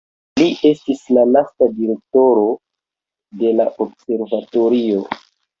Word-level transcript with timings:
Li 0.39 0.45
estis 0.69 1.03
la 1.17 1.25
lasta 1.33 1.67
direktoro 1.75 2.47
de 3.45 3.53
la 3.61 3.71
observatorio. 3.87 5.07